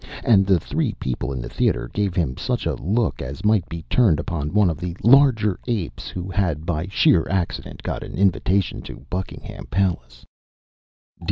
[0.23, 3.83] And the three people in the theater gave him such a look as might be
[3.83, 8.81] turned upon one of the larger apes who had, by sheer accident, got an invitation
[8.81, 10.25] to Buckingham Palace.